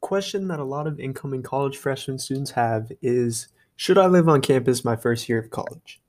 [0.00, 4.40] question that a lot of incoming college freshman students have is Should I live on
[4.40, 6.00] campus my first year of college?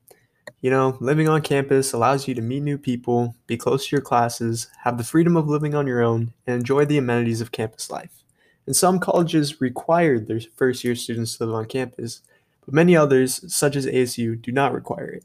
[0.61, 4.01] You know, living on campus allows you to meet new people, be close to your
[4.01, 7.89] classes, have the freedom of living on your own, and enjoy the amenities of campus
[7.89, 8.23] life.
[8.65, 12.21] And some colleges require their first year students to live on campus,
[12.65, 15.23] but many others, such as ASU, do not require it.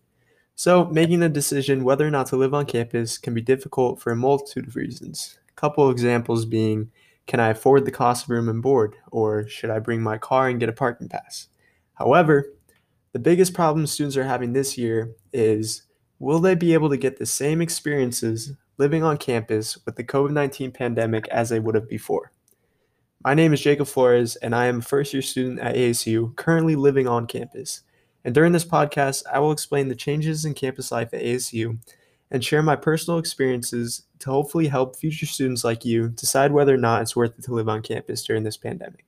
[0.55, 4.13] So, making the decision whether or not to live on campus can be difficult for
[4.13, 5.39] a multitude of reasons.
[5.49, 6.93] A couple examples being
[7.27, 10.49] can I afford the cost of room and board, or should I bring my car
[10.49, 11.49] and get a parking pass?
[11.95, 12.53] However,
[13.13, 15.83] the biggest problem students are having this year is
[16.19, 20.33] will they be able to get the same experiences living on campus with the COVID
[20.33, 22.33] 19 pandemic as they would have before?
[23.25, 26.77] My name is Jacob Flores, and I am a first year student at ASU, currently
[26.77, 27.83] living on campus.
[28.23, 31.79] And during this podcast, I will explain the changes in campus life at ASU
[32.35, 36.79] and share my personal experiences to hopefully help future students like you decide whether or
[36.79, 39.07] not it's worth it to live on campus during this pandemic.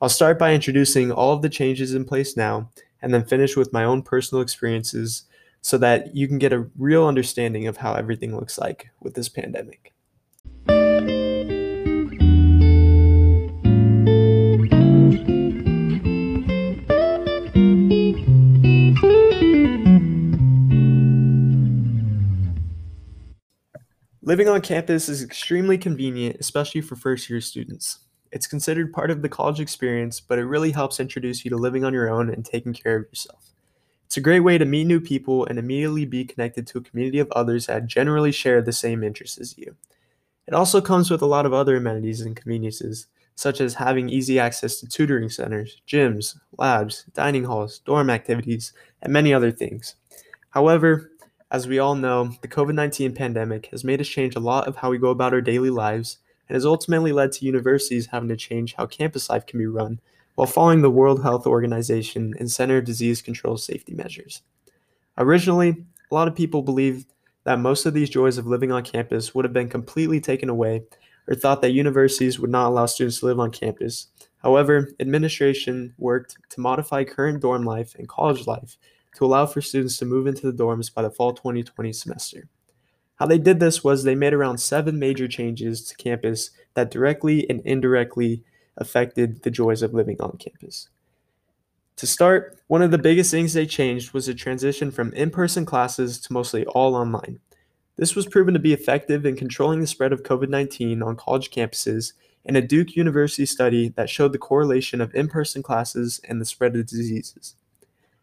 [0.00, 2.70] I'll start by introducing all of the changes in place now
[3.02, 5.24] and then finish with my own personal experiences
[5.62, 9.28] so that you can get a real understanding of how everything looks like with this
[9.28, 9.92] pandemic.
[24.26, 27.98] Living on campus is extremely convenient, especially for first year students.
[28.32, 31.84] It's considered part of the college experience, but it really helps introduce you to living
[31.84, 33.50] on your own and taking care of yourself.
[34.06, 37.18] It's a great way to meet new people and immediately be connected to a community
[37.18, 39.76] of others that generally share the same interests as you.
[40.48, 44.38] It also comes with a lot of other amenities and conveniences, such as having easy
[44.38, 48.72] access to tutoring centers, gyms, labs, dining halls, dorm activities,
[49.02, 49.96] and many other things.
[50.48, 51.10] However,
[51.54, 54.74] as we all know, the COVID 19 pandemic has made us change a lot of
[54.74, 58.36] how we go about our daily lives and has ultimately led to universities having to
[58.36, 60.00] change how campus life can be run
[60.34, 64.42] while following the World Health Organization and Center of Disease Control safety measures.
[65.16, 67.06] Originally, a lot of people believed
[67.44, 70.82] that most of these joys of living on campus would have been completely taken away
[71.28, 74.08] or thought that universities would not allow students to live on campus.
[74.38, 78.76] However, administration worked to modify current dorm life and college life
[79.14, 82.48] to allow for students to move into the dorms by the fall 2020 semester.
[83.16, 87.48] How they did this was they made around seven major changes to campus that directly
[87.48, 88.42] and indirectly
[88.76, 90.88] affected the joys of living on campus.
[91.96, 95.64] To start, one of the biggest things they changed was the transition from in person
[95.64, 97.38] classes to mostly all online.
[97.96, 101.50] This was proven to be effective in controlling the spread of COVID 19 on college
[101.50, 102.14] campuses
[102.44, 106.44] in a Duke University study that showed the correlation of in person classes and the
[106.44, 107.54] spread of diseases.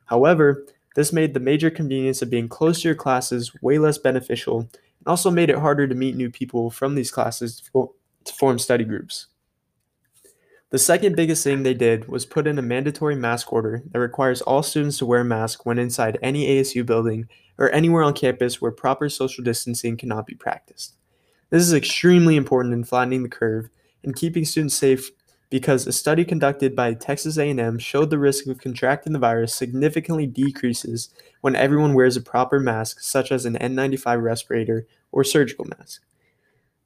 [0.05, 0.65] However,
[0.95, 5.07] this made the major convenience of being close to your classes way less beneficial and
[5.07, 9.27] also made it harder to meet new people from these classes to form study groups.
[10.71, 14.41] The second biggest thing they did was put in a mandatory mask order that requires
[14.41, 17.27] all students to wear a mask when inside any ASU building
[17.57, 20.95] or anywhere on campus where proper social distancing cannot be practiced.
[21.49, 23.69] This is extremely important in flattening the curve
[24.03, 25.11] and keeping students safe
[25.51, 30.25] because a study conducted by Texas A&M showed the risk of contracting the virus significantly
[30.25, 36.01] decreases when everyone wears a proper mask such as an N95 respirator or surgical mask.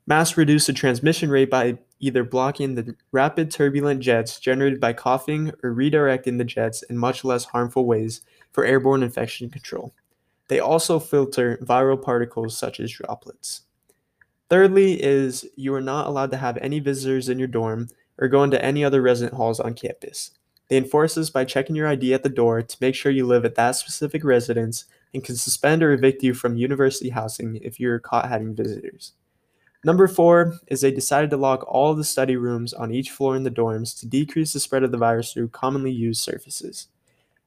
[0.08, 5.52] Masks reduce the transmission rate by either blocking the rapid turbulent jets generated by coughing
[5.64, 8.22] or redirecting the jets in much less harmful ways
[8.52, 9.94] for airborne infection control.
[10.47, 13.62] They also filter viral particles such as droplets.
[14.50, 18.44] Thirdly is you are not allowed to have any visitors in your dorm or go
[18.44, 20.31] into any other resident halls on campus.
[20.70, 23.46] They enforce this by checking your ID at the door to make sure you live
[23.46, 28.00] at that specific residence and can suspend or evict you from university housing if you're
[28.00, 29.14] caught having visitors.
[29.84, 33.44] Number four is they decided to lock all the study rooms on each floor in
[33.44, 36.88] the dorms to decrease the spread of the virus through commonly used surfaces.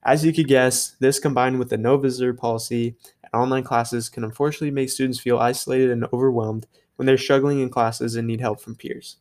[0.05, 4.23] As you could guess, this combined with the no visitor policy and online classes can
[4.23, 8.61] unfortunately make students feel isolated and overwhelmed when they're struggling in classes and need help
[8.61, 9.17] from peers.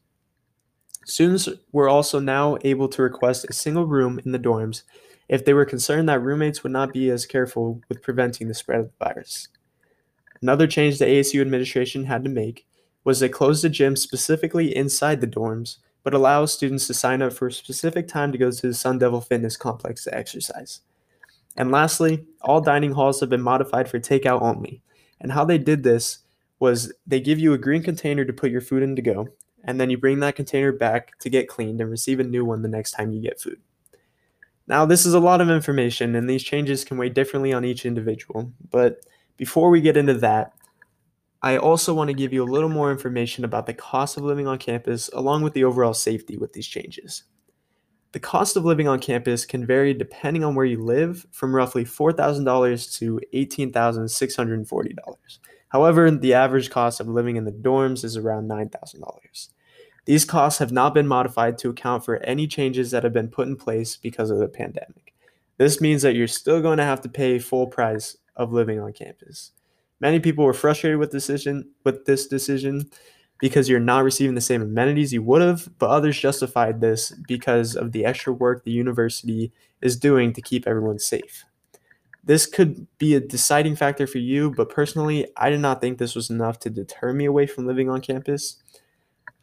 [1.07, 4.83] Students were also now able to request a single room in the dorms
[5.29, 8.81] if they were concerned that roommates would not be as careful with preventing the spread
[8.81, 9.47] of the virus.
[10.41, 12.67] Another change the ASU administration had to make
[13.05, 17.31] was they closed the gym specifically inside the dorms, but allows students to sign up
[17.31, 20.81] for a specific time to go to the Sun Devil Fitness Complex to exercise.
[21.55, 24.81] And lastly, all dining halls have been modified for takeout only.
[25.21, 26.19] And how they did this
[26.59, 29.29] was they give you a green container to put your food in to go,
[29.67, 32.63] and then you bring that container back to get cleaned and receive a new one
[32.63, 33.59] the next time you get food.
[34.65, 37.85] Now, this is a lot of information, and these changes can weigh differently on each
[37.85, 39.01] individual, but
[39.37, 40.53] before we get into that,
[41.43, 44.47] I also want to give you a little more information about the cost of living
[44.47, 47.23] on campus along with the overall safety with these changes.
[48.13, 51.85] The cost of living on campus can vary depending on where you live, from roughly
[51.85, 55.39] $4,000 to $18,640.
[55.69, 59.49] However, the average cost of living in the dorms is around $9,000.
[60.07, 63.49] These costs have not been modified to account for any changes that have been put
[63.49, 65.13] in place because of the pandemic.
[65.57, 68.93] This means that you're still going to have to pay full price of living on
[68.93, 69.51] campus.
[69.99, 72.89] Many people were frustrated with decision with this decision
[73.41, 77.75] because you're not receiving the same amenities you would have, but others justified this because
[77.75, 79.51] of the extra work the university
[79.81, 81.43] is doing to keep everyone safe.
[82.23, 86.15] This could be a deciding factor for you, but personally, I did not think this
[86.15, 88.63] was enough to deter me away from living on campus.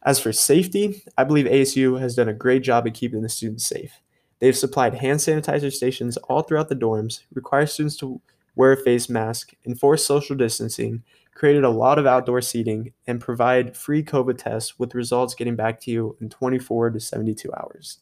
[0.05, 3.65] As for safety, I believe ASU has done a great job at keeping the students
[3.65, 4.01] safe.
[4.39, 8.21] They've supplied hand sanitizer stations all throughout the dorms, require students to
[8.55, 11.01] wear a face mask, enforce social distancing,
[11.33, 15.79] created a lot of outdoor seating, and provide free COVID tests with results getting back
[15.81, 17.97] to you in 24 to 72 hours.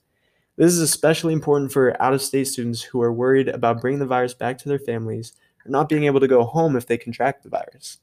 [0.57, 4.05] This is especially important for out of state students who are worried about bringing the
[4.05, 5.33] virus back to their families
[5.65, 7.97] or not being able to go home if they contract the virus.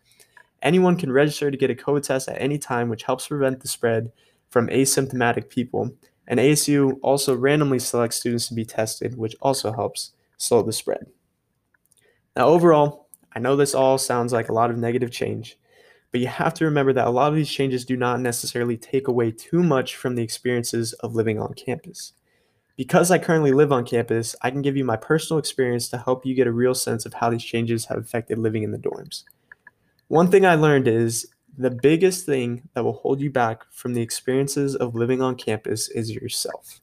[0.63, 3.69] Anyone can register to get a COVID test at any time, which helps prevent the
[3.69, 4.13] spread
[4.51, 5.91] from asymptomatic people.
[6.27, 11.07] And ASU also randomly selects students to be tested, which also helps slow the spread.
[12.37, 15.59] Now, overall, I know this all sounds like a lot of negative change,
[16.13, 19.09] but you have to remember that a lot of these changes do not necessarily take
[19.09, 22.13] away too much from the experiences of living on campus.
[22.77, 26.25] Because I currently live on campus, I can give you my personal experience to help
[26.25, 29.25] you get a real sense of how these changes have affected living in the dorms.
[30.11, 34.03] One thing I learned is the biggest thing that will hold you back from the
[34.03, 36.81] experiences of living on campus is yourself.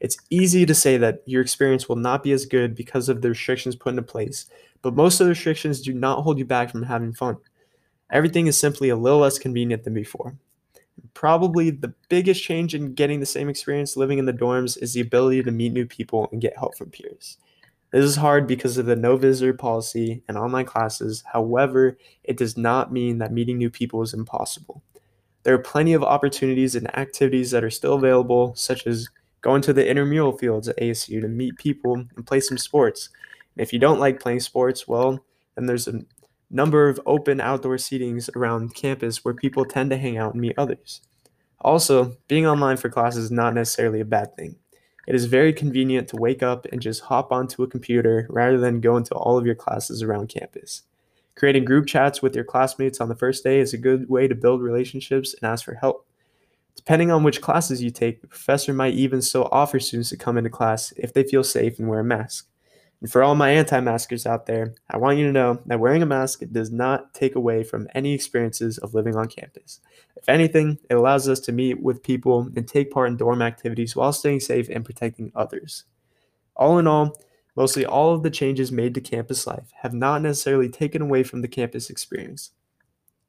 [0.00, 3.28] It's easy to say that your experience will not be as good because of the
[3.28, 4.46] restrictions put into place,
[4.80, 7.36] but most of the restrictions do not hold you back from having fun.
[8.10, 10.34] Everything is simply a little less convenient than before.
[11.12, 15.02] Probably the biggest change in getting the same experience living in the dorms is the
[15.02, 17.36] ability to meet new people and get help from peers.
[17.90, 21.24] This is hard because of the no visitor policy and online classes.
[21.32, 24.82] However, it does not mean that meeting new people is impossible.
[25.42, 29.08] There are plenty of opportunities and activities that are still available, such as
[29.40, 33.08] going to the intramural fields at ASU to meet people and play some sports.
[33.56, 35.24] And if you don't like playing sports, well,
[35.54, 36.02] then there's a
[36.50, 40.58] number of open outdoor seatings around campus where people tend to hang out and meet
[40.58, 41.00] others.
[41.60, 44.56] Also, being online for classes is not necessarily a bad thing.
[45.08, 48.82] It is very convenient to wake up and just hop onto a computer rather than
[48.82, 50.82] go into all of your classes around campus.
[51.34, 54.34] Creating group chats with your classmates on the first day is a good way to
[54.34, 56.06] build relationships and ask for help.
[56.76, 60.36] Depending on which classes you take, the professor might even still offer students to come
[60.36, 62.46] into class if they feel safe and wear a mask.
[63.00, 66.02] And for all my anti maskers out there, I want you to know that wearing
[66.02, 69.80] a mask does not take away from any experiences of living on campus.
[70.16, 73.94] If anything, it allows us to meet with people and take part in dorm activities
[73.94, 75.84] while staying safe and protecting others.
[76.56, 77.16] All in all,
[77.56, 81.42] mostly all of the changes made to campus life have not necessarily taken away from
[81.42, 82.50] the campus experience.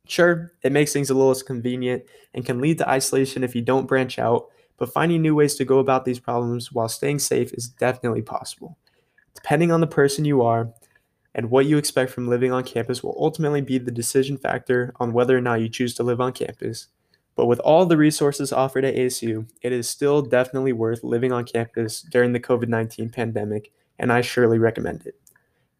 [0.07, 3.61] Sure, it makes things a little less convenient and can lead to isolation if you
[3.61, 7.53] don't branch out, but finding new ways to go about these problems while staying safe
[7.53, 8.77] is definitely possible.
[9.41, 10.73] Depending on the person you are
[11.33, 15.13] and what you expect from living on campus will ultimately be the decision factor on
[15.13, 16.87] whether or not you choose to live on campus.
[17.35, 21.45] But with all the resources offered at ASU, it is still definitely worth living on
[21.45, 25.15] campus during the COVID 19 pandemic, and I surely recommend it.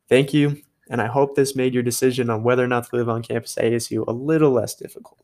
[0.08, 3.10] Thank you, and I hope this made your decision on whether or not to live
[3.10, 5.20] on campus at ASU a little less difficult.